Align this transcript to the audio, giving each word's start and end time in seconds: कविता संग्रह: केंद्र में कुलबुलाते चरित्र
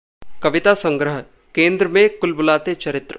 कविता 0.43 0.73
संग्रह: 0.73 1.19
केंद्र 1.55 1.87
में 1.87 2.17
कुलबुलाते 2.17 2.75
चरित्र 2.75 3.05